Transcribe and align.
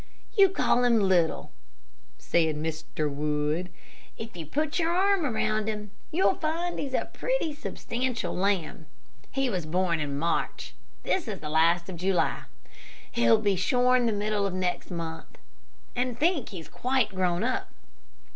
"You 0.35 0.49
call 0.49 0.83
him 0.83 0.99
little," 0.99 1.51
said 2.17 2.55
Mr. 2.55 3.07
Wood; 3.07 3.69
"if 4.17 4.35
you 4.35 4.47
put 4.47 4.79
your 4.79 4.89
arm 4.89 5.27
around 5.27 5.67
him, 5.67 5.91
you'll 6.09 6.33
find 6.33 6.79
he's 6.79 6.95
a 6.95 7.11
pretty 7.13 7.53
substantial 7.53 8.35
lamb. 8.35 8.87
He 9.31 9.47
was 9.47 9.67
born 9.67 9.99
in 9.99 10.17
March. 10.17 10.73
This 11.03 11.27
is 11.27 11.39
the 11.39 11.49
last 11.49 11.87
of 11.87 11.97
July; 11.97 12.45
he'll 13.11 13.37
be 13.37 13.55
shorn 13.55 14.07
the 14.07 14.11
middle 14.11 14.47
of 14.47 14.55
next 14.55 14.89
month, 14.89 15.37
and 15.95 16.17
think 16.17 16.49
he's 16.49 16.67
quite 16.67 17.09
grown 17.13 17.43
up. 17.43 17.69